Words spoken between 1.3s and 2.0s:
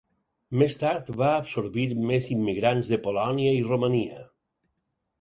absorbir